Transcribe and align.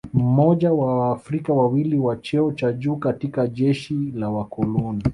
Mmoja 0.13 0.71
wa 0.73 0.99
Waafrika 0.99 1.53
wawili 1.53 1.97
wa 1.99 2.15
cheo 2.17 2.51
cha 2.51 2.71
juu 2.71 2.95
katika 2.95 3.47
jeshi 3.47 3.93
la 4.11 4.29
wakoloni 4.29 5.03